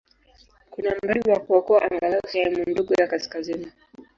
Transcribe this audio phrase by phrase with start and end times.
[0.69, 3.71] Kuna mradi wa kuokoa angalau sehemu ndogo ya kaskazini.